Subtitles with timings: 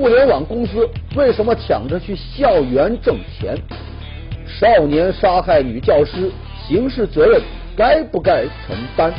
[0.00, 3.54] 互联网公司为什么抢着去校园挣钱？
[4.46, 6.30] 少年杀害女教师，
[6.66, 7.38] 刑事责任
[7.76, 9.12] 该不该承担？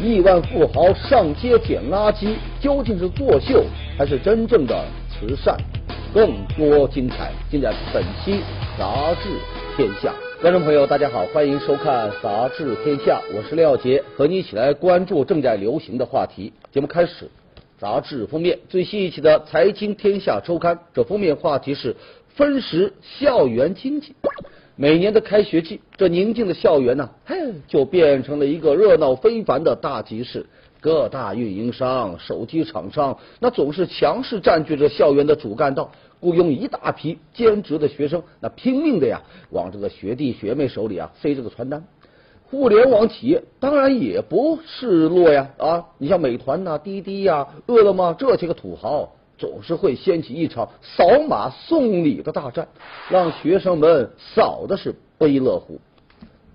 [0.00, 3.64] 亿万富豪上街捡垃圾，究竟是作秀
[3.98, 5.56] 还是真正的慈善？
[6.14, 8.34] 更多精彩尽在本期
[8.78, 9.28] 《杂志
[9.76, 10.10] 天下》。
[10.40, 16.52] 观众朋友，大家好，欢迎收看《杂志天下》，我是廖杰，和你一起来关注正在流行的话题。
[16.70, 17.28] 节目开始。
[17.78, 21.94] 杂志封面最新一期的《财经天下周刊》，这封面话题是
[22.28, 24.14] 分时校园经济。
[24.76, 27.36] 每年的开学季，这宁静的校园呢，嘿，
[27.68, 30.46] 就变成了一个热闹非凡的大集市。
[30.80, 35.90] 各大运营商、手机厂商，那总是强势占据着校园的主干道，
[36.20, 41.84] 雇佣一大批兼职的学生，那拼命的呀，往这个学弟学妹手里啊塞这个传单。
[42.48, 45.86] 互联网企业当然也不示弱呀啊！
[45.98, 52.68] 你像美团呐、滴滴呀、饿了么这些个土豪，总是会掀起一场扫码送礼的大战，
[53.10, 55.80] 让学生们扫的是不亦乐乎。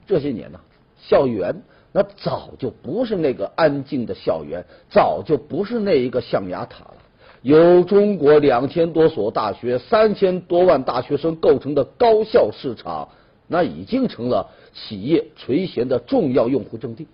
[0.08, 0.60] 这些年呐，
[0.98, 6.96] 校园那早就不是那个安静的校园，早就不是那一个象牙塔了。
[7.42, 13.10] 由中国两千多所大学、三千多万大学生构成的高校市场。
[13.54, 17.08] 那已经成了企业垂涎的重要用户阵地。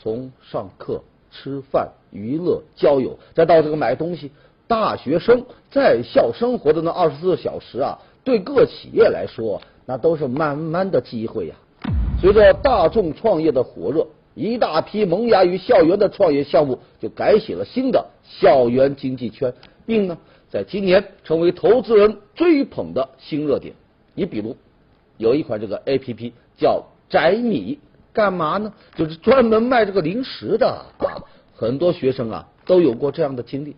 [0.00, 4.30] 从上课、吃饭、娱乐、交友，再到这个买东西，
[4.66, 11.54] 大学生在校生活的那二十四小时啊，对各企业来说，那都是满满的机会呀。
[12.20, 19.54] 随着大众创业的火热，一大批萌芽于校园的创业项目就改写了新的校园经济圈，
[19.86, 20.18] 并呢，
[20.50, 23.74] 在今年成为投资人追捧的新热点。
[24.14, 24.56] 你比如。
[25.18, 27.78] 有一款这个 A P P 叫宅米，
[28.10, 28.72] 干嘛呢？
[28.96, 30.66] 就是专门卖这个零食的
[30.96, 31.20] 啊。
[31.54, 33.76] 很多学生啊都有过这样的经历，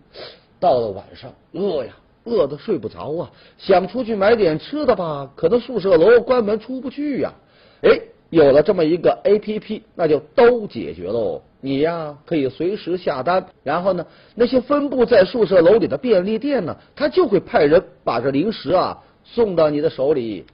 [0.57, 1.91] 到了晚上饿呀，
[2.23, 7.33] 饿得睡不着啊，想出去买点吃的吧，可能宿舍楼关门出不去呀。
[7.81, 7.99] 哎，
[8.29, 11.41] 有了这么一个 A P P，那就都解决喽。
[11.59, 14.05] 你呀可以随时下单，然后呢，
[14.35, 20.45] 那些分布在宿舍楼里的便利店呢，他就会派人把这零食啊送到你的手里。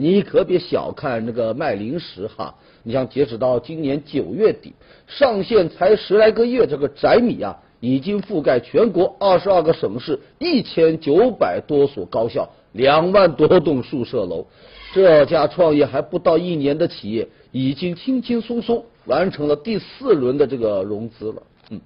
[0.00, 2.54] 你可别小看这个卖零食哈！
[2.84, 4.72] 你像截止到今年九月底，
[5.06, 14.46] 上线才十来个月，这个宅米啊，已经覆盖全国二十二个省市，一千九百多所高校，两万多栋宿舍楼。
[14.94, 21.42] 这家创业还不到一年的企业，已经轻轻松松完成了第四轮的这个融资了。
[21.68, 21.78] 嗯，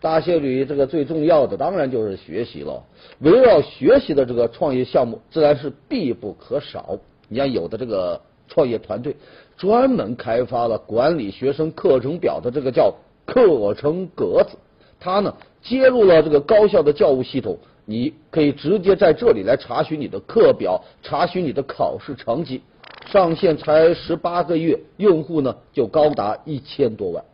[0.00, 2.82] 大学里这个最重要的当然就是学习了，
[3.18, 6.98] 围绕学习的这个创业项目自然是必不可少。
[7.28, 9.16] 你像有的这个创业团队
[9.56, 14.56] 专门开发了管理学生课程表的这个叫课程格子，
[15.00, 22.60] 它呢接入了这个高校的教务系统，你可以直接在这里来查询你的课表，查询你的考试成绩。
[23.06, 27.24] 上线才十八个月，用户呢就高达一千多万。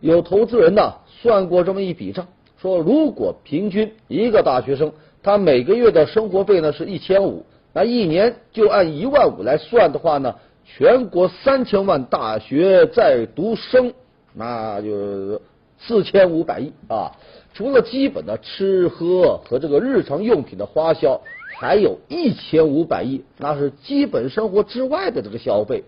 [0.00, 2.26] 有投资人呢算过这么一笔账，
[2.60, 4.92] 说如果平均一个大学生
[5.22, 7.44] 他每个月的生活费呢是一千五。
[7.78, 10.34] 那一年就按一万五来算的话呢，
[10.64, 13.92] 全国三千万大学在读生，
[14.34, 15.40] 那就
[15.78, 17.12] 四千五百亿啊！
[17.54, 21.20] 除了基本的吃喝和这个日常用品的花销，
[21.60, 25.84] 还有一千五百亿，那是基本生活之外的这个消费。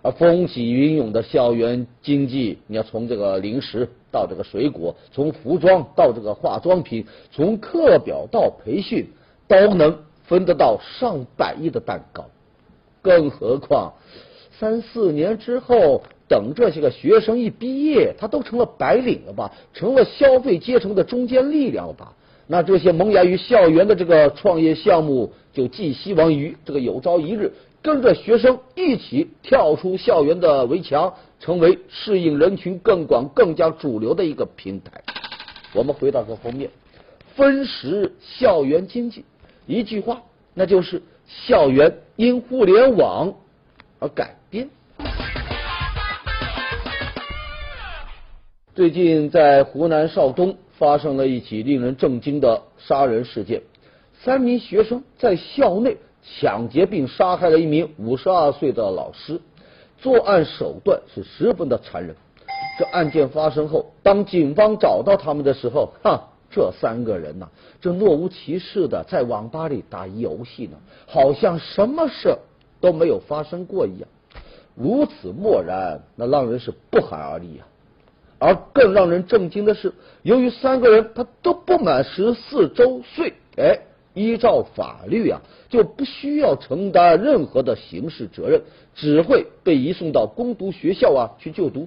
[0.00, 9.06] 啊，风起云涌的校园经济，你要从这个零食到这个水果，从服装到这个化妆品，从课表到培训，
[9.46, 9.98] 都能。
[10.26, 12.26] 分得到上百亿的蛋糕，
[13.02, 13.94] 更何况
[14.58, 22.12] 三四年之后，等这些个学生一毕业，他都成了白领了吧，成了消费阶层的中坚力量了吧？
[22.48, 27.52] 那这些萌芽于校园的这个创业项目，就寄希望于这个有朝一日
[27.82, 35.02] 跟着学生一起跳出校园的围墙，成为适应人群更广、更加主流的一个平台。
[35.74, 36.70] 我们回到这封面，
[37.34, 39.24] 分时校园经济。
[39.66, 40.22] 一句话，
[40.54, 43.34] 那就是校园因互联网
[43.98, 44.70] 而改变。
[48.74, 53.62] 最近在湖南邵东发生了一起令人震惊的杀人事件，
[54.22, 59.40] 三名学生在校内抢劫并杀害了一名五十二岁的老师，
[59.98, 62.14] 作案手段是十分的残忍。
[62.78, 66.28] 这案件发生后，当警方找到他们的时候，哈。
[66.56, 67.50] 这三个人呢，
[67.82, 72.38] 这若无其事的在网吧里打游戏呢，好像什么事
[72.80, 74.08] 都没有发生过一样，
[74.74, 77.68] 如此漠然，那让人是不寒而栗啊。
[78.38, 79.92] 而更让人震惊的是，
[80.22, 83.80] 由于三个人他都不满十四周岁，哎，
[84.14, 88.62] 依照法律啊，就不需要承担任何的刑事责任，
[88.94, 91.86] 只会被移送到攻读学校啊去就读。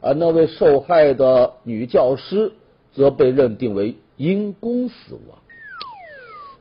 [0.00, 2.52] 而那位受害的女教师
[2.92, 5.38] 则被认定为因公死亡。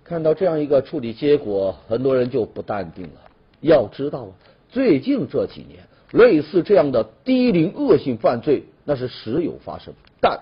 [0.04, 3.22] 看到这样一个处理结果，很多人就不淡定了。
[3.62, 4.32] 要知道啊，
[4.70, 10.40] 最近这几年，类似这样的低龄恶性犯罪那是时有发生，但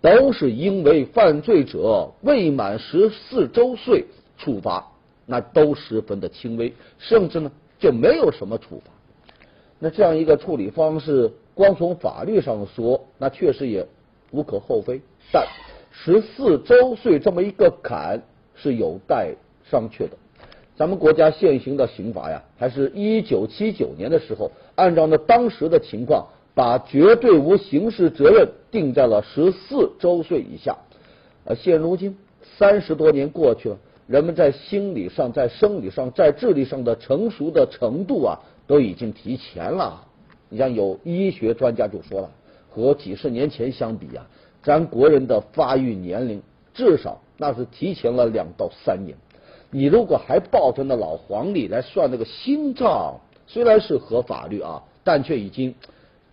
[0.00, 4.06] 都是因为犯罪者未满十四周岁，
[4.38, 4.92] 处罚
[5.26, 8.90] 那都十分的轻微，甚至呢就没有什么处罚。
[9.78, 13.86] 那这样一个处理方式，光从法律上说，那确实也
[14.30, 15.02] 无可厚非。
[15.32, 15.46] 但
[15.90, 18.22] 十四周岁这么一个坎
[18.54, 19.34] 是有待
[19.70, 20.16] 商榷的。
[20.76, 30.76] 咱们国家现行的刑法呀，还是一九七九年的时候，按照呢当时的情况，把绝对无刑事责任定在了十四周岁以下。
[31.44, 32.16] 呃，现如今
[32.58, 40.06] 三十多年过去了，人们在心理上、在生理上、在智力上的成熟的程度啊，都已经提前了。
[40.48, 42.30] 你像有医学专家就说了，
[42.70, 44.26] 和几十年前相比啊，
[44.62, 46.42] 咱国人的发育年龄
[46.74, 49.16] 至少那是提前了两到三年。
[49.70, 55.74] 你如果还抱着那老黄历来算那个心脏，虽然是合法律啊，但却已经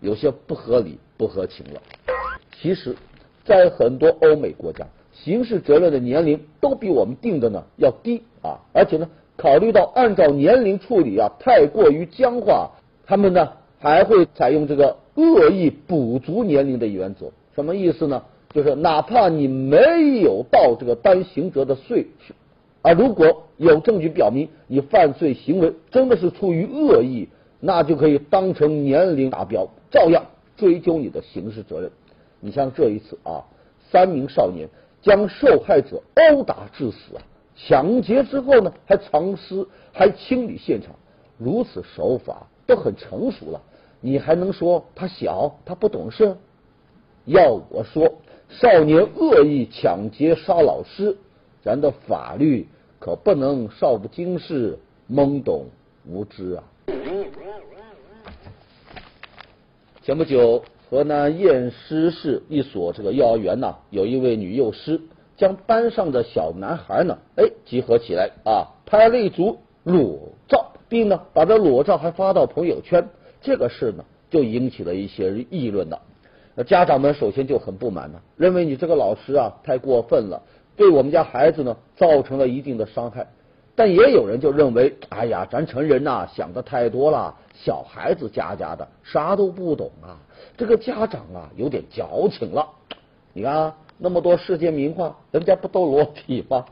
[0.00, 1.80] 有些不合理、不合情了。
[2.60, 2.96] 其实，
[3.44, 12.72] 在很多欧美国家，刑事责任的年龄都比我们定的呢要低啊，而且呢，考虑到按照年龄处理啊太过于僵化，
[13.06, 17.30] 他们呢还会采用这个恶意补足年龄的原则。
[17.58, 18.22] 什么意思呢？
[18.54, 22.32] 就是哪怕你没有到这个担刑责的岁数。
[22.82, 27.28] 啊如果有证据表明你犯罪行为真的是出于恶意，
[27.58, 30.26] 那就可以当成年龄达标，照样
[30.56, 31.90] 追究你的刑事责任。
[32.38, 33.42] 你像这一次啊，
[33.90, 34.68] 三名少年
[35.02, 37.22] 将受害者殴打致死啊，
[37.56, 40.94] 抢劫之后呢还藏尸，还清理现场，
[41.38, 43.60] 如此手法都很成熟了，
[44.00, 46.36] 你还能说他小他不懂事？
[47.28, 48.10] 要我说，
[48.48, 51.14] 少年恶意抢劫杀老师。
[51.62, 52.66] 咱的法律
[52.98, 54.78] 可不能少不经事、
[55.10, 55.66] 懵懂
[56.06, 56.64] 无知啊！
[60.02, 64.98] 前不久，河南偃师市一所这个幼儿园呢，有一位女幼师
[65.36, 73.06] 将班上的小男孩呢，哎，集合起来啊，拍了一组裸照，并呢把这裸照还发到朋友圈。
[73.42, 76.00] 这个事呢，就引起了一些议论了。
[76.58, 80.42] 那家长们首先就很不满呢，认为你这个老师啊太过分了。
[80.76, 83.24] 对我们家孩子呢，造成了一定的伤害，
[83.76, 90.18] 但也有人就认为，哎呀，咱成人呐想的太多了，小孩子家家的啥都不懂啊，
[90.56, 92.66] 这个家长啊有点矫情了。
[93.32, 96.64] 你看啊那么多世界名画，人家不都裸体吗？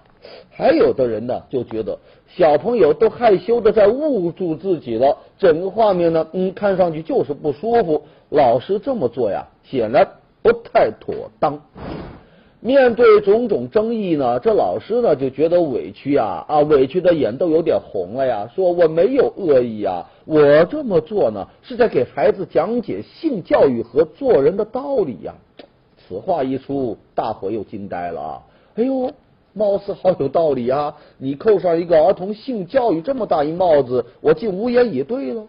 [0.50, 1.97] 还有的人呢就觉得
[2.27, 8.03] 小朋友都害羞的在捂住自己了，整个画面呢，嗯，看上去就是不舒服。
[8.31, 10.06] 老师这么做呀，显然
[10.43, 11.61] 不太妥当。
[12.61, 25.34] 面对种种争议呢，这老师呢就觉得委屈呀啊，委屈的眼都有点红了呀，说我没有恶意啊，我这么做呢是在给孩子讲解性教育和做人的道理呀。
[25.96, 28.43] 此话一出，大伙又惊呆了。
[28.74, 29.12] 哎呦，
[29.53, 30.94] 貌似好有道理啊！
[31.19, 35.44] 你扣上一个儿童性教育这么大一帽子，我竟无言以对了。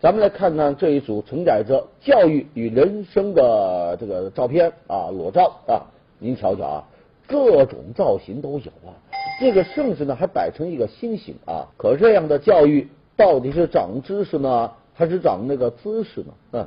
[0.00, 5.84] 咱们来看看这一组承载着教育与人生的这个照片啊，裸照啊。
[6.18, 6.84] 您瞧瞧啊，
[7.26, 8.96] 各种造型都有啊，
[9.38, 11.68] 这个甚至呢还摆成一个星星啊。
[11.76, 16.32] 可这样的教育到底是长知识呢，还是长那个姿势呢？
[16.52, 16.66] 嗯，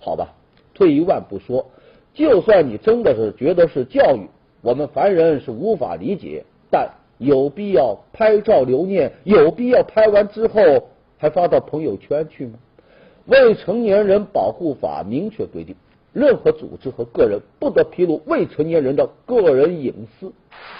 [0.00, 0.34] 好吧，
[0.74, 1.64] 退一万步说，
[2.12, 4.28] 就算你真的是觉得是教育，
[4.62, 9.12] 我们凡人是无法理解，但有必要拍照留念？
[9.22, 10.88] 有必要拍完之后
[11.18, 12.58] 还发到朋友圈去吗？
[13.26, 15.76] 未成年人保护法明确规定。
[16.14, 20.32] 任何组织和个人不得披露未成年人的个人隐私。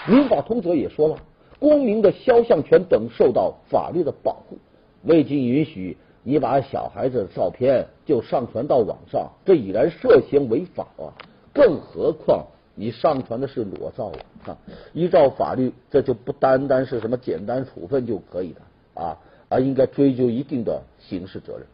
[0.07, 1.17] 民法通则也说了，
[1.59, 4.57] 公民的肖像权等受到法律的保护。
[5.03, 11.13] 未经允许，你把小孩子的照片就上传到网上，这已然涉嫌违法啊！
[11.53, 14.11] 更何况你上传的是裸照
[14.45, 14.57] 啊！
[14.93, 19.17] 依照法律，这就不单单是什么简单处分就可以的啊，
[19.49, 21.65] 而应该追究一定的刑事责任。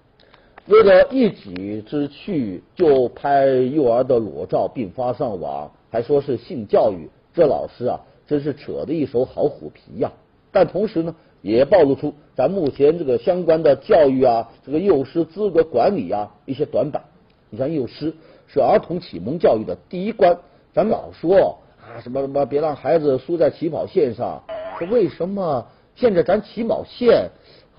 [0.67, 10.11] 为了一己之趣就拍幼儿的裸照并发上网，还说是性教育，这老师啊真是扯的一手好虎皮呀！
[10.51, 11.13] 但同时呢，
[11.43, 17.03] 也暴露出咱目前这个相关的教育啊，这个幼师资格管理啊一些短板。
[17.51, 18.11] 你像幼师
[18.47, 20.35] 是儿童启蒙教育的第一关，
[20.73, 24.41] 咱老说啊什么什么别让孩子输在起跑线上，
[24.79, 27.29] 这为什么现在咱起跑线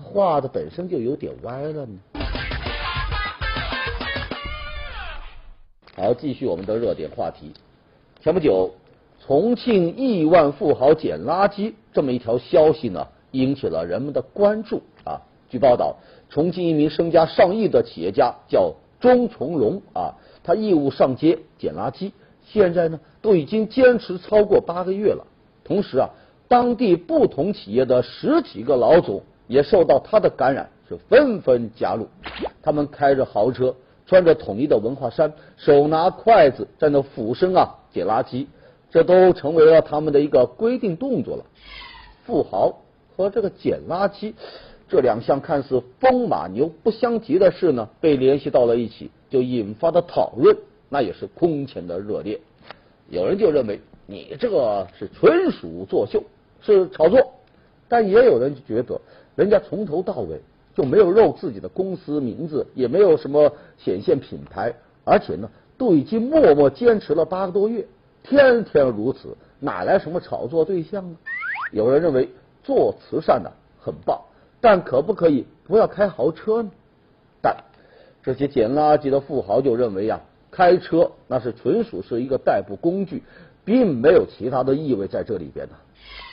[0.01, 1.99] 画的本身就有点歪了呢？
[5.95, 7.51] 好，继续我们的热点话题。
[8.21, 8.71] 前不久，
[9.25, 15.19] 重庆亿万富豪捡垃圾这么一条消息呢，引起了人们的关注啊。
[15.49, 15.95] 据报道，
[16.29, 20.13] 重庆一名身家上亿的企业家叫钟从龙啊，
[20.43, 22.11] 他义务上街捡垃圾，
[22.45, 25.25] 现在呢都已经坚持超过八个月了。
[25.63, 26.09] 同时啊，
[26.47, 32.07] 当地不同企业的十几个老总也受到他的感染，是纷纷加入。
[32.61, 33.75] 他们开着豪车。
[34.09, 38.47] 穿着统一的文化衫，手拿筷子在那俯身啊捡垃圾，
[38.89, 41.43] 这都成为了他们的一个规定动作了。
[42.25, 42.73] 富豪
[43.17, 44.33] 和这个捡垃圾
[44.87, 50.55] 这两项看似风马牛不相及的事呢，被联系到了一起，就引发的讨论
[50.87, 52.39] 那也是空前的热烈。
[53.09, 56.23] 有人就认为你这个是纯属作秀，
[56.61, 57.33] 是炒作，
[57.89, 59.01] 但也有人觉得
[59.37, 60.41] 人家从头到尾。
[60.75, 64.71] 就没有露自己的公司名字，也没有什么显现品牌，
[65.03, 67.87] 而且呢，都已经默默坚持了八个多月，
[68.21, 71.17] 天天如此，哪来什么炒作对象呢？
[71.71, 72.29] 有人认为
[72.63, 74.21] 做慈善呢很棒，
[74.61, 76.69] 但可不可以不要开豪车呢？
[77.41, 77.57] 但
[78.21, 83.23] 这些捡垃圾的富豪就认为呀，开车那是纯属是一个代步工具，
[83.65, 85.73] 并没有其他的意味在这里边呢。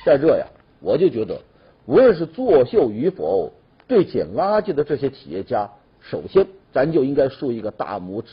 [0.05, 0.47] 在这呀，
[0.81, 1.41] 我就觉得
[1.87, 3.51] 无论是作秀与否。
[3.87, 5.69] 对捡垃圾的这些企业家，
[6.01, 8.33] 首先咱就应该竖一个大拇指。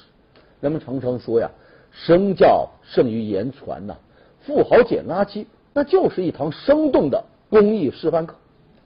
[0.61, 1.51] 人们常常说呀，
[1.91, 3.93] 身教胜于言传呐。
[4.39, 8.33] 富豪捡垃圾，那就是一堂生动的公益示范课，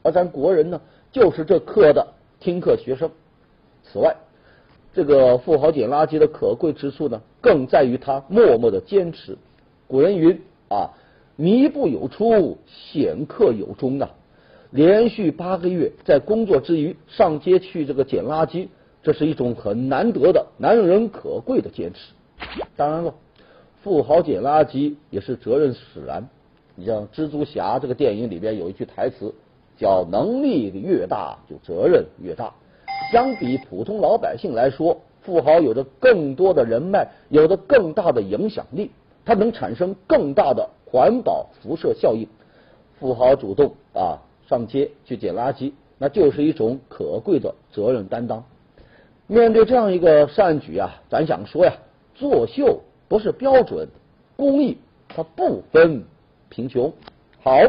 [0.01, 0.81] 而咱国人呢，
[1.11, 2.07] 就是这课的
[2.39, 3.11] 听课学生。
[3.83, 4.15] 此外，
[4.91, 9.37] 这个富豪捡垃圾的可贵之处呢，更在于他默默的坚持。
[9.87, 10.89] 古人云啊，
[11.35, 14.09] 迷不有出，显克有终啊。
[14.75, 18.67] 连续八个月在工作之余上街去这个捡垃圾，
[19.01, 22.11] 这是一种很难得的难人可贵的坚持。
[22.75, 23.13] 当然了，
[23.81, 26.27] 富豪捡垃圾也是责任使然。
[26.75, 29.33] 你像蜘蛛侠这个电影里边有一句台词
[29.77, 32.53] 叫“能力越大，就责任越大”。
[33.13, 38.91] 相比普通老百姓来说，富豪有着更多的人脉，有着更大的影响力，
[39.23, 42.27] 它能产生更大的环保辐射效应。
[42.99, 44.19] 富豪主动啊。
[44.47, 48.43] 上街去捡垃圾，那就是一种可贵的责任担当。
[49.27, 51.73] 面对这样一个善举啊，咱想说呀，
[52.13, 53.87] 作秀不是标准，
[54.35, 56.03] 公益它不分
[56.49, 56.93] 贫穷。
[57.41, 57.59] 好，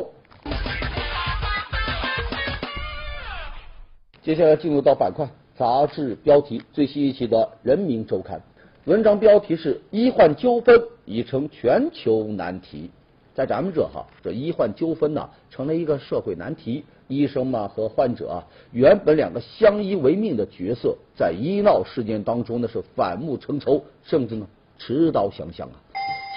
[4.23, 8.39] 接下来进入到板块杂志标题最新一期的《人民周刊》，
[8.85, 12.91] 文章标题是“医患纠纷已成全球难题”。
[13.37, 16.83] 在咱们这哈，这医患纠纷呢，成了一个社会难题。
[17.07, 24.47] 医生嘛和患者啊，原本两个相依为命的角色，在医闹事件当中呢是反目成仇，甚至呢
[24.79, 25.75] 持刀相向啊。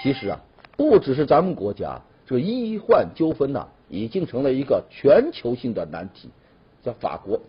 [0.02, 0.38] 其实啊，
[0.76, 6.28] 不只是咱们国家，这医患纠纷呢，已经成了一个全球性的难题。
[6.82, 7.40] 在法国，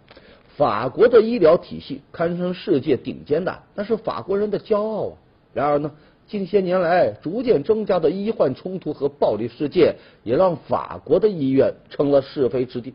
[0.55, 5.13] 法国的医疗体系堪称世界顶尖的，那是法国人的骄傲啊。
[5.53, 5.91] 然而呢？
[6.31, 12.93] 近些年来，逐渐增加的医患冲突和暴力事件，也让法国的医院成了是非之地。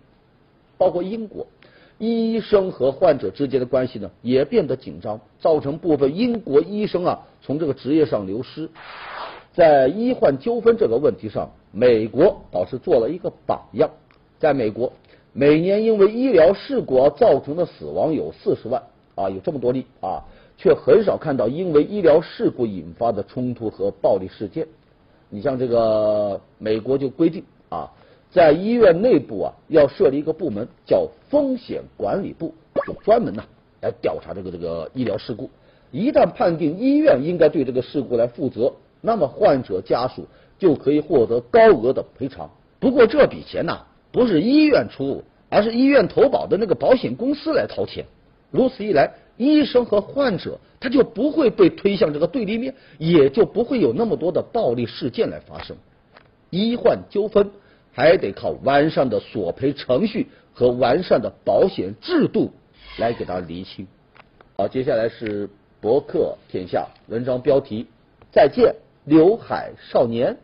[0.79, 1.47] 包括英国，
[1.99, 8.71] 医生和患者之间的关系呢，也变得紧张，造成部分英国医生啊从这个职业上流失。
[9.53, 13.91] 在医患纠纷这个问题上，美国倒是做了一个榜样。
[14.39, 14.91] 在美国，
[15.35, 18.83] 每年因为医疗事故而造成的死亡有四十万
[19.15, 20.25] 啊，有这么多例啊。
[20.57, 24.67] 却很少看到因为医疗事故引发的冲突和暴力事件。
[25.29, 27.91] 你像这个美国就规定啊，
[28.31, 32.55] 在医院内部啊要设立一个部门叫风险管理部，
[32.87, 33.45] 就专门呢
[33.83, 35.51] 来调查这个这个医疗事故。
[35.91, 40.27] 一旦判定医院应该对这个事故来负责，那么患者家属
[40.59, 42.49] 就可以获得高额的赔偿。
[42.79, 43.79] 不过这笔钱呢
[44.13, 48.07] 不是医院出，而是医院投保的那个保险公司来掏钱。
[48.51, 49.13] 如此一来。
[49.37, 55.77] 医生和患者他就不会被推向这个对立面，也就不会有那么多的暴力事件来发生。
[56.51, 57.51] 医患纠纷
[57.93, 62.53] 还得靠完善的索赔程序和完善的保险制度
[62.99, 63.87] 来给他厘清。
[64.57, 65.51] 好，接下来是
[65.81, 67.87] 博客天下文章标题：
[68.31, 68.75] 再见，
[69.05, 70.37] 刘海少年。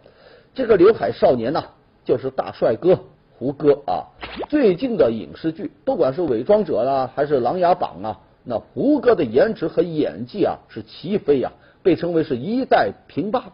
[0.54, 1.64] 这个刘海少年呢，
[2.04, 2.98] 就是大帅哥
[3.38, 4.04] 胡歌啊。
[4.50, 8.20] 最近的影视剧，不管是《伪装者》啦，还是《琅琊榜》啊。
[8.44, 13.52] 那胡歌的颜值和演技啊是齐飞呀，被称为是一代平霸。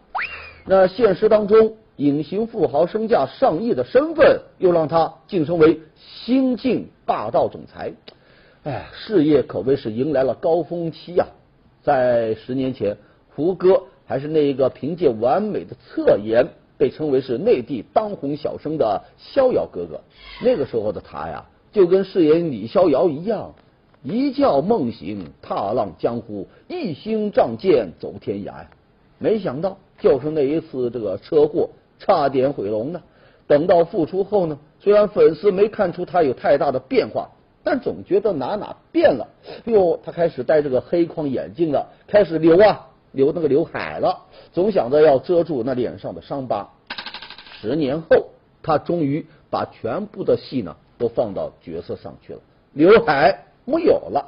[0.65, 7.91] 那现实当中，隐形富豪身价上亿的身份，又让他晋升为新晋霸道总裁。
[8.63, 11.25] 哎，事业可谓是迎来了高峰期呀！
[11.81, 12.97] 在十年前，
[13.35, 16.45] 胡歌还是那一个凭借完美的侧颜
[16.77, 20.01] 被称为是内地当红小生的逍遥哥哥。
[20.43, 23.53] 那个时候的他呀，就跟饰演李逍遥一样，
[24.03, 28.69] 一觉梦醒，踏浪江湖，一心仗剑走天涯呀。
[29.17, 33.01] 没想到，就是那一次这个车祸，差点毁容呢。
[33.47, 37.29] 等到复出后呢，虽然粉丝没看出他有太大的变化。
[37.61, 39.27] 但总觉得哪哪变了，
[39.65, 46.69] 哟，他开始戴这个黑框眼镜了，开始留啊留那个刘海了，总想着要遮住那脸上的伤疤。
[47.59, 48.29] 十年后，
[48.63, 52.39] 他终于把全部的戏呢都放到角色上去了，
[52.71, 54.25] 刘海没有了，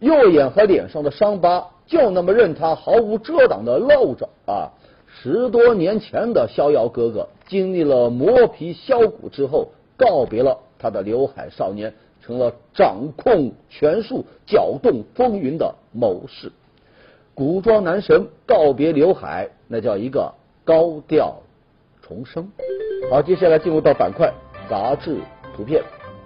[0.00, 4.68] 右眼和脸上的伤疤就那么任他毫无遮挡的露着啊！
[5.06, 11.92] 十多年前的逍遥哥哥，经历了磨皮削骨之后，告别了他的刘海少年。
[12.22, 16.52] 成了掌控权术、搅动风云的谋士，
[17.34, 20.30] 古装男神告别刘海，那叫一个
[20.62, 21.34] 高调
[22.02, 22.46] 重生。
[23.10, 24.30] 好，接下来进入到板块
[24.68, 25.16] 杂志
[25.56, 25.82] 图片，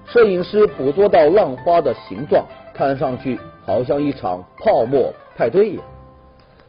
[0.07, 5.85] 摄影师捕捉到浪花的形状，看上去好像一场泡沫派对一样。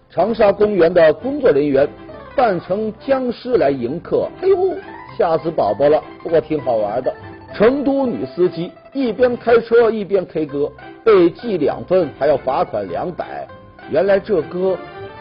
[0.10, 1.88] 长沙公园的工作人员
[2.36, 4.75] 扮成僵尸来迎客，哎呦，
[5.18, 6.01] 吓死宝宝了！
[6.24, 7.13] 不过挺好玩的。
[7.54, 8.72] 成都女司机。
[8.94, 10.72] 一边开车一边 K 歌，
[11.04, 13.46] 被记两分还要罚款两百。
[13.89, 14.77] 原来这歌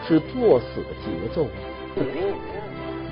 [0.07, 1.45] 是作死的节奏。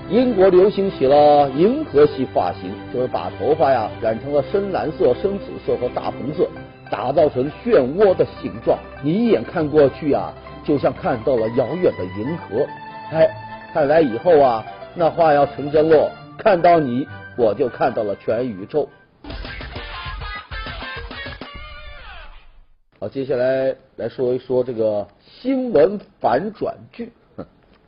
[0.10, 6.48] 英国流行起了银河系发型，就是把头发呀染成了深蓝色、深紫色和大红色，
[6.92, 8.78] 打造成漩涡的形状。
[9.02, 12.68] 你一眼看过去啊，就像看到了遥远的银河。
[13.12, 13.28] 哎，
[13.74, 16.10] 看来以后啊，那话要成真喽。
[16.38, 18.88] 看到你，我就看到了全宇宙。
[23.00, 27.12] 好，接下来来说一说这个新闻反转剧。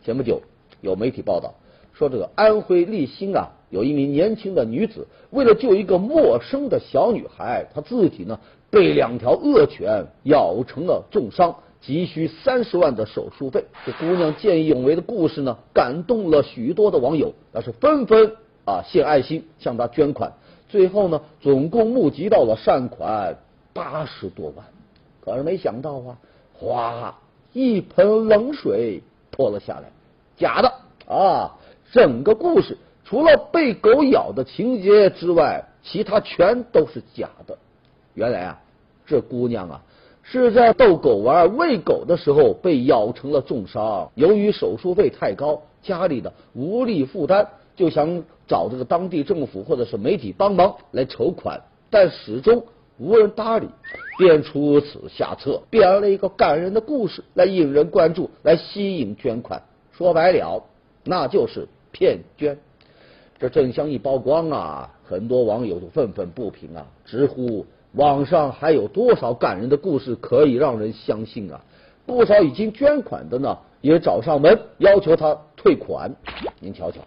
[0.04, 0.42] 前不久
[0.82, 1.54] 有媒体报道
[1.98, 8.38] 说，这个安徽利辛啊，有一名年轻的女子，为了救一个陌生的小女孩，她自己呢
[8.70, 13.64] 被两条恶犬咬成了重伤，急需三十万的手术费。
[13.86, 18.34] 这姑娘见义勇为的故事呢，感动了许多的网友，那是纷纷
[18.66, 20.34] 啊献爱心向她捐款。
[20.68, 23.38] 最后呢，总共募集到了善款
[23.72, 24.66] 八十多万。
[25.24, 26.18] 可是没想到啊，
[26.54, 27.16] 哗，
[27.54, 29.84] 一盆冷水泼了下来，
[30.36, 30.74] 假的
[31.08, 31.56] 啊！
[31.92, 37.58] 整个故事除了被狗咬的情节之外，其他全都是假的。
[38.14, 38.60] 原来啊，
[39.06, 39.82] 这姑娘啊
[40.24, 52.64] 是在逗狗玩喂狗的时候被咬成了重伤，由于手术费太高，家里的无力负担，就想找这个当地政府或者是媒体帮忙来筹款，但始终。
[52.98, 53.68] 无人搭理，
[54.18, 59.62] 便出此下策，编了一个感人的故事来引人关注，来吸引捐款。
[59.92, 60.64] 说白了，
[61.04, 62.58] 那就是骗捐。
[63.40, 71.64] 这真相一曝光啊，很多网友就愤愤不平啊，直呼网上还有多少感人的故事可以让人相信啊？
[72.06, 76.14] 不少已经捐款的呢，也找上门要求他退款。
[76.60, 77.00] 您瞧瞧，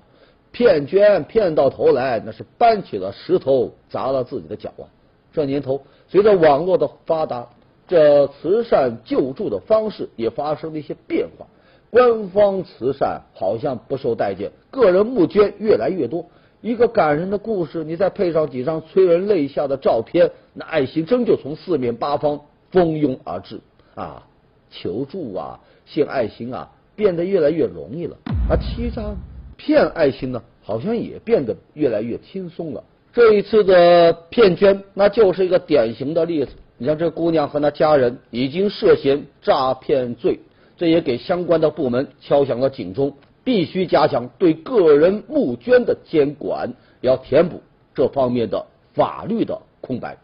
[0.53, 4.89] 骗捐骗到头来，那是搬起了石头砸了自己的脚啊！
[5.35, 7.47] 这年头，随着网络的发达，
[7.87, 11.47] 这慈善救助的方式也发生了一些变化。
[11.91, 16.27] 官方慈善好像不受待见，个人募捐越来越多。
[16.61, 23.61] 一个感人的故事，你再配上几张催人泪下的照片，那爱心真就从四面八方蜂拥而至
[23.95, 24.25] 啊！
[24.71, 28.17] 求助啊，献爱心啊，变得越来越容易了。
[28.51, 29.15] 而欺诈、
[29.57, 32.85] 骗爱心呢，好像也变得越来越轻松了。
[33.15, 36.51] 这一次的骗捐，那就是一个典型的例子。
[36.77, 40.41] 你像这姑娘和她家人已经涉嫌诈骗罪，
[40.79, 43.13] 这也给相关的部门敲响了警钟，
[43.45, 47.61] 必须加强对个人募捐的监管，要填补
[47.95, 48.65] 这方面的
[48.95, 50.17] 法律的空白。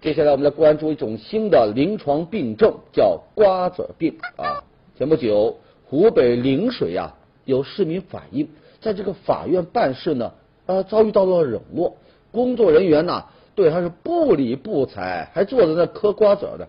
[0.00, 4.64] 接下来，我们来关注一种新的临床病症，叫瓜子病啊。
[4.96, 8.48] 前不久，湖北陵水啊，有市民反映，
[8.80, 10.32] 在这个法院办事呢。
[10.66, 11.96] 呃，遭遇到了冷落，
[12.30, 16.66] 工作人员呐对他是不理不睬，还坐在那嗑瓜子呢。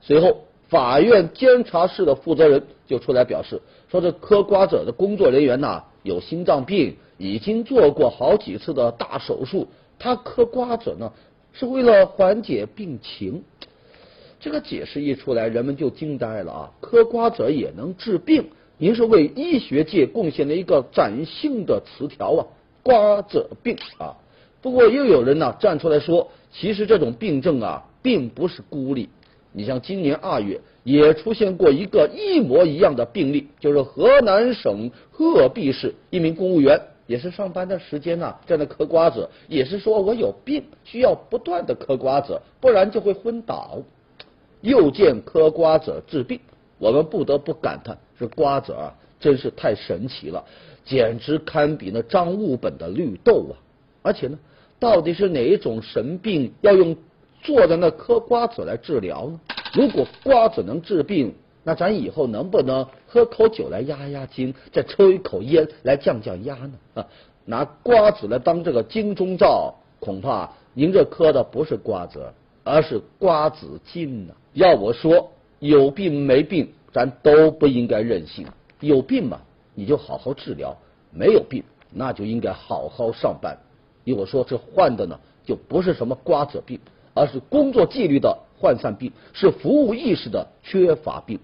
[0.00, 9.66] 随后，法院监察室的负责人就出来表示，说这嗑瓜子的工作人员呐有心脏病，已经做过好几次的大手术，
[9.98, 11.12] 他嗑瓜子呢
[11.52, 13.42] 是为了缓解病情。
[14.38, 16.70] 这个解释一出来，人们就惊呆了啊！
[16.80, 22.46] 嗑瓜子也能治病，您是为医学界贡献了一个崭新的词条啊，
[22.82, 24.16] 瓜子病啊。
[24.62, 29.08] 不过又有人呢站出来说，其实这种病症啊，并不是孤立。
[29.52, 43.78] 你像今年二月也出现过一个一模一样的病例，就是河南省鹤壁市一名公务员，也是上班的时间呢，在那嗑瓜子，也是说我有病，需要不断的嗑瓜子，不然就会昏倒。
[44.60, 46.38] 又见嗑瓜子治病。
[46.78, 50.42] 我们不得不感叹，这瓜子啊，真是太神奇了，
[50.82, 53.52] 简直堪比那张悟本的绿豆啊！
[54.00, 54.38] 而且呢，
[54.78, 56.96] 到底是哪一种神病要用
[57.42, 59.40] 坐在那嗑瓜子来治疗呢？
[59.74, 66.72] 如果瓜子能治病，那咱以后能不能喝口酒来压压惊，再抽一口烟来降降压呢？
[66.94, 67.06] 啊，
[67.44, 72.32] 拿瓜子来当这个金钟罩，恐怕您这嗑的不是瓜子，
[72.64, 74.34] 而是瓜子金呐！
[74.54, 75.32] 要我说。
[75.62, 78.46] 有病没病，咱都不应该任性。
[78.80, 79.42] 有病嘛，
[79.74, 80.74] 你就好好治疗；
[81.12, 83.58] 没有病，那就应该好好上班。
[84.04, 86.80] 因为我说这患的呢，就不是什么瓜子病，
[87.14, 91.38] 而是工作纪律的涣散病，是服务意识的缺乏病。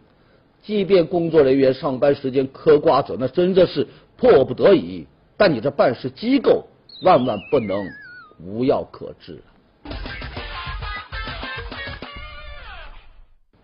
[0.62, 5.06] 即便工作人员上班时间嗑瓜子，那真的是迫不得已。
[5.36, 6.64] 但你这办事机构
[7.02, 7.86] 万万不能
[8.42, 9.42] 无药可治。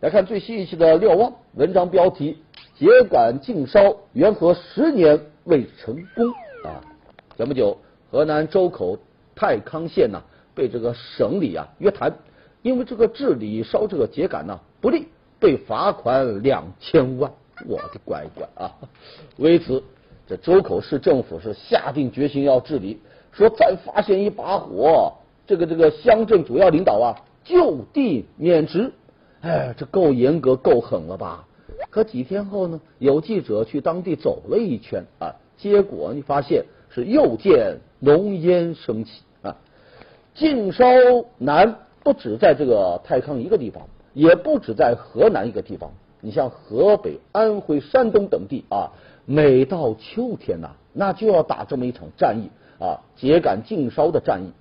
[0.01, 2.37] 来看最新一期的《瞭望》文章标题：
[2.79, 6.29] 秸秆禁烧，缘何十年未成功？
[6.65, 6.83] 啊，
[7.37, 7.79] 前不久，
[8.11, 8.99] 河南周口
[9.35, 10.23] 太康县呢，
[10.55, 12.13] 被这个省里啊约谈，
[12.63, 15.07] 因为这个治理烧这个秸秆呢不利，
[15.39, 17.31] 被罚款两千万。
[17.69, 18.75] 我的乖乖啊！
[19.37, 19.83] 为此，
[20.27, 22.99] 这周口市政府是下定决心要治理，
[23.31, 25.13] 说再发现一把火，
[25.47, 28.93] 这个这个乡镇主要领导啊就地免职。
[29.43, 31.47] 哎，这够严格、够狠了吧？
[31.91, 32.81] 可几天后呢？
[32.99, 39.23] 有记者去当地走了一圈啊，结果你发现是又见浓烟升起。
[40.35, 40.85] 禁烧
[41.39, 43.83] 难不止在这个太康一个地方，
[44.15, 45.91] 也不止在河南一个地方。
[46.21, 48.91] 你像河北、安徽、山东等地啊，
[49.27, 52.51] 每到秋天呐，那就要打这么一场战役
[52.83, 54.53] 啊，秸秆禁烧的战役。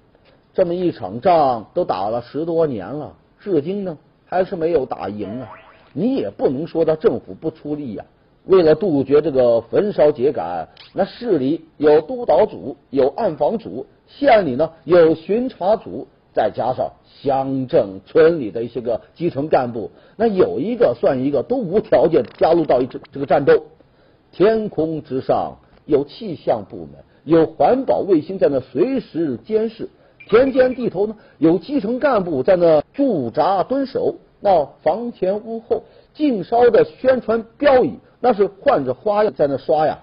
[0.54, 3.98] 这么一场仗都打了十多年了，至今呢？
[4.26, 5.50] 还是没有打赢啊！
[5.94, 8.06] 你也不能说他政府不出力呀。
[8.46, 23.64] 为了杜绝这个焚烧秸秆，那市里有督导组，有暗访组；县里呢有巡查组，再加上乡镇村里的一些个基层干部，那有一个算一个，都无条件加入到一这这个战斗。
[24.32, 29.90] 天空之上有气象部门，有环保卫星在那随时监视。
[30.30, 40.00] 田间地头呢，有基层干部在那驻扎蹲守，那房前屋后禁烧的宣传标语，那是换着花样在那刷呀。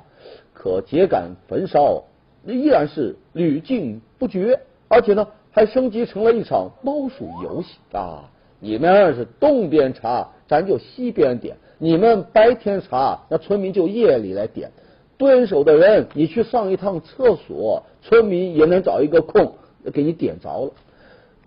[0.52, 2.02] 可秸秆焚烧
[2.42, 8.24] 那依然是屡禁不绝，而且呢还升级成了一场猫鼠游戏啊！
[8.60, 14.70] 你们是东边查，咱就西边点；你们白天查，那村民就夜里来点。
[15.16, 19.52] 蹲守的人，你去上一趟厕所，村民也能找一个空。
[19.92, 20.72] 给你点着了，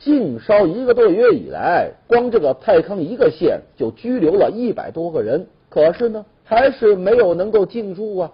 [0.03, 8.31] 禁烧一个多月以来，光这个太康一个县就拘留了一百多个人，可是呢，还是没有能够进驻啊。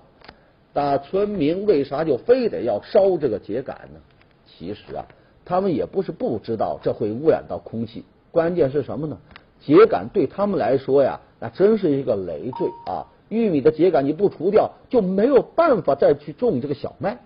[0.73, 3.99] 那村民为啥就非得要烧这个秸秆呢？
[4.45, 5.05] 其实啊，
[5.43, 9.17] 他们也不是不知道这会污染到空气，关键是什么呢？
[9.65, 13.05] 秸秆对他们来说呀，那真是一个累赘啊。
[13.27, 17.17] 玉米的秸秆你不除掉，就没有办法再去种这个小麦。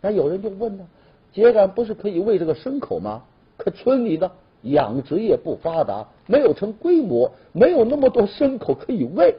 [0.00, 0.86] 那有人就问呢？
[1.34, 3.24] 秸秆不是可以喂这个牲口吗？
[3.62, 4.30] 可村里呢
[4.62, 9.36] 养殖业不发达，没有成规模，没有那么多牲口可以喂。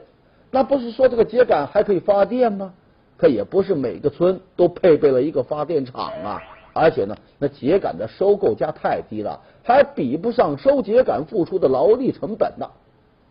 [0.52, 2.72] 那不是说这个秸秆还可以发电吗？
[3.16, 6.40] 可也不是每个村都配备了一个发电厂啊。
[6.72, 12.66] 而且呢，那秸秆的收购价太低了，还比不上收秸秆付出的劳力成本呢。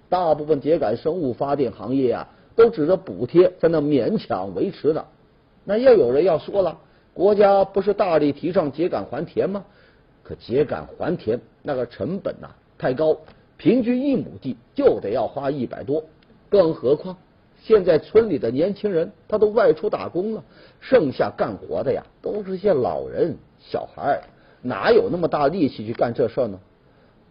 [0.10, 5.06] 大部分秸秆生物发电行业啊，都指着补贴在那勉强维持呢。
[5.64, 6.78] 那又有人要说了。
[7.14, 9.66] 国家不是大力提倡秸秆还田吗？
[10.32, 13.18] 可秸秆还田那个成本呐太高，
[13.58, 16.02] 平均一亩地就得要花一百多。
[16.50, 17.18] 更何况
[17.62, 20.42] 现在村里的年轻人他都外出打工了，
[20.80, 24.22] 剩下干活的呀都是些老人小孩，
[24.62, 26.58] 哪有那么大力气去干这事呢？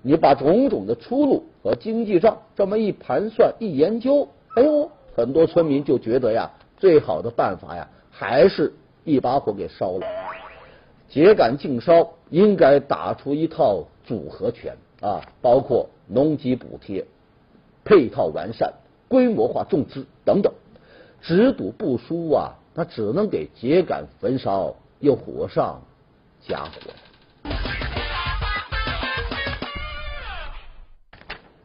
[0.02, 8.70] 你把种种的出路和经济账这么一盘算一研究，哎呦，很多村民就觉得呀，最好的办法呀还是。
[9.02, 10.06] 一把火给烧了，
[11.12, 17.04] 秸秆禁烧应该打出一套组合拳啊，包括农机补贴、
[17.84, 18.74] 配套完善、
[19.08, 20.52] 规模化种植等等。
[21.20, 25.82] 只赌不输啊，那只能给秸秆焚烧，又火上
[26.40, 26.70] 加火。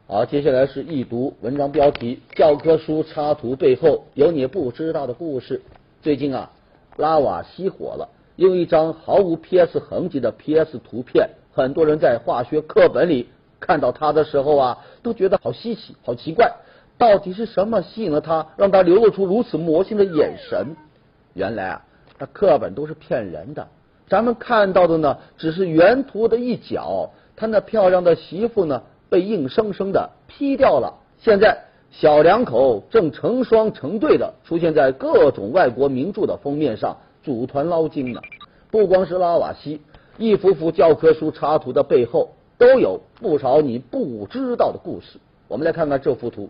[0.07, 5.61] 好，接下来是一读文章标题：教科书插图背后有你不知道的故事。
[6.01, 6.51] 最近啊，
[6.97, 16.51] 拉瓦熄火了，用一张毫无 PS 痕迹的 PS 图片，很多人在化学课本里看到他的时候啊，都觉得好稀奇、好奇怪。
[16.97, 20.75] 到底是什么吸引了他，让他流露出如此魔性的眼神？
[21.33, 21.81] 原来啊，
[22.19, 23.67] 那课本都是骗人的。
[24.07, 27.11] 咱们看到的呢，只是原图的一角。
[27.35, 31.01] 他那漂亮的媳妇呢，被硬生生的 P 掉了。
[31.17, 38.21] 现在小两口正成双成对的出现在各种外国名著的封面上，组团捞金呢。
[38.71, 39.81] 不光是拉瓦锡，
[40.17, 45.19] 一幅幅教科书插图的背后，都有不少你不知道的故事。
[45.47, 46.49] 我们来看看这幅图。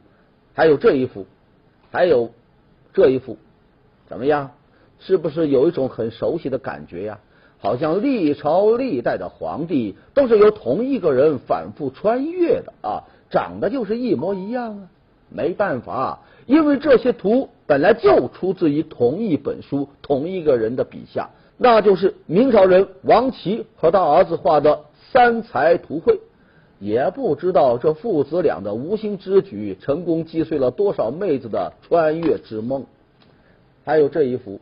[0.54, 1.26] 还有这一幅，
[1.92, 2.32] 还有
[2.94, 3.38] 这一幅，
[4.08, 4.52] 怎么样？
[5.00, 7.20] 是不是有一种很熟悉的感觉呀？
[7.58, 14.88] 好像历朝历代的皇帝都是由同一个人反复穿越的啊，长得就是一模一样啊。
[15.30, 24.76] 没办法，因为这些图本来就出自于同一本书、同一个人的笔下，那就是明朝人王琦和他儿子画的
[25.12, 26.14] 《三才图绘》。
[26.78, 32.84] 也不知道这父子俩的无心之举，成功击碎了多少妹子的穿越之梦。
[33.86, 34.60] 还有这一幅，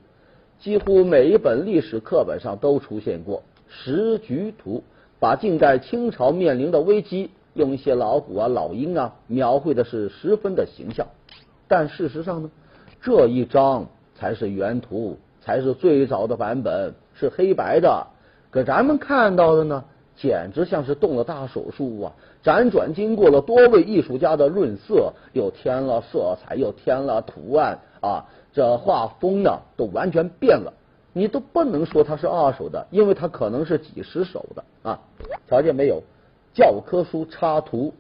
[0.60, 4.84] 几乎每一本历史课本上都出现过时局图，
[5.20, 11.08] 把近代清朝面临的危机，用一些老虎啊、老鹰啊描绘的是十分的形象。
[11.68, 12.52] 但事实上呢，
[13.04, 13.86] 这一张
[14.16, 18.08] 才是原图，才是最早的版本，是黑白的。
[18.50, 19.84] 可咱们看到的呢？
[20.16, 22.14] 简直像是动了大手术啊！
[22.44, 28.24] 辗转经过了多位艺术家的润色，又添了色彩，又添了图案啊！
[28.54, 30.72] 这画风呢，都完全变了。
[31.14, 35.00] 你都不能说它是二手的，因为它可能是几十手的啊！
[35.50, 36.02] 瞧见没有？
[36.54, 37.92] 教科书插图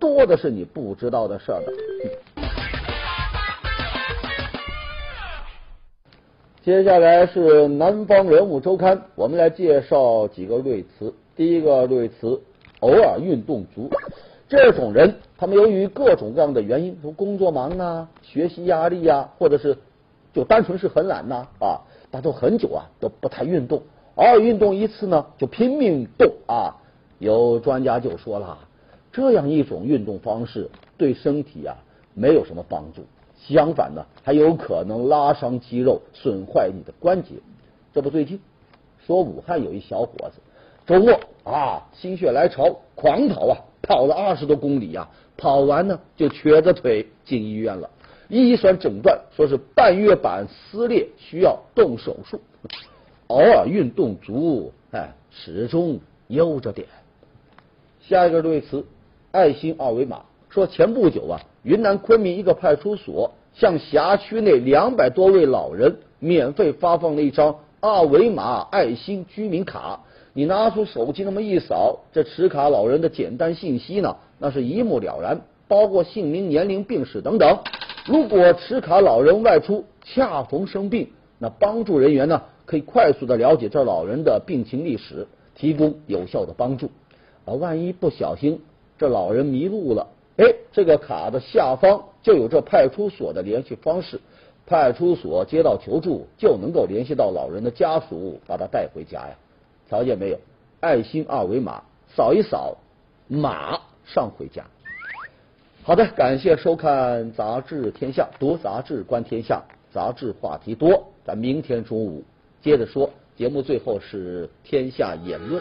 [0.00, 2.53] 多的是你不知道的事儿的。
[6.64, 11.12] 接下来是南方人物周刊，我们来介绍几个瑞词。
[11.36, 12.40] 第一个类词，
[12.80, 13.90] 偶尔运动足，
[14.48, 19.76] 这种人，他们由于各种各样的原因，从工作忙啊、学习压力呀，或者是
[20.32, 23.82] 就单纯是很懒呐啊，他都很久啊都不太运动，
[24.14, 26.80] 偶尔运动一次呢，就拼命动啊。
[27.18, 28.56] 有专家就说了，
[29.12, 31.76] 这样一种运动方式对身体啊
[32.14, 33.02] 没有什么帮助，
[33.46, 37.34] 相反呢，还有可能拉伤肌肉，损坏你的关节。
[37.92, 38.40] 这不最近
[39.06, 40.40] 说武汉有一小伙子。
[40.86, 47.90] 周末啊，心血来潮，狂跑啊，跑了二十多公里呀，跑完呢就瘸着腿进医院了。
[48.28, 52.40] 医生诊断说是半月板撕裂，需要动手术。
[53.26, 56.88] 偶尔运动足，哎，始终悠着点。
[58.00, 58.84] 下一个对词，
[59.32, 60.24] 爱心二维码。
[60.54, 69.98] 说前不久啊，云南昆明一个派出所向辖区内两百多位老人免费发放了一张二维码爱心居民卡。
[70.32, 77.58] 你拿出手机那么一扫，这持卡老人的简单信息呢，那是一目了然，包括姓名、年龄、病史等等。
[78.06, 81.08] 如果持卡老人外出恰逢生病，
[81.40, 86.92] 那帮助人员呢可以快速的了解这老人的病情历史，提供有效的帮助。
[87.44, 88.60] 啊，万一不小心
[88.96, 94.20] 这老人迷路了，哎，这个卡的下方就有这派出所的联系方式，
[94.66, 99.34] 派出所接到求助就能够联系到老人的家属，把他带回家呀。
[99.88, 100.38] 瞧见没有？
[100.80, 101.82] 爱心二维码，
[102.14, 102.76] 扫一扫，
[103.28, 104.64] 马上回家。
[105.82, 111.04] 好的，感谢收看《杂志天下》，读杂志观天下，杂志话题多。
[111.24, 112.22] 咱明天中午
[112.60, 113.08] 接着说。
[113.36, 115.60] 节目最后是天下言论。